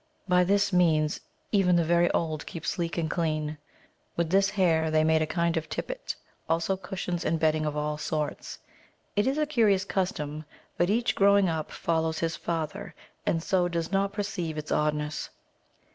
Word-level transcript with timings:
By 0.27 0.43
this 0.43 0.73
means 0.73 1.19
even 1.51 1.75
the 1.75 1.83
very 1.83 2.09
old 2.09 2.47
keep 2.47 2.65
sleek 2.65 2.97
and 2.97 3.07
clean. 3.07 3.59
With 4.17 4.31
this 4.31 4.49
hair 4.49 4.89
they 4.89 5.03
make 5.03 5.21
a 5.21 5.27
kind 5.27 5.55
of 5.57 5.69
tippet, 5.69 6.15
also 6.49 6.75
cushions 6.75 7.23
and 7.23 7.39
bedding 7.39 7.67
of 7.67 7.77
all 7.77 7.99
sorts. 7.99 8.57
It 9.15 9.27
is 9.27 9.37
a 9.37 9.45
curious 9.45 9.85
custom, 9.85 10.43
but 10.75 10.89
each, 10.89 11.13
growing 11.13 11.47
up, 11.49 11.71
follows 11.71 12.17
his 12.17 12.35
father, 12.35 12.95
and 13.27 13.43
so 13.43 13.67
does 13.67 13.91
not 13.91 14.11
perceive 14.11 14.57
its 14.57 14.71
oddness. 14.71 15.29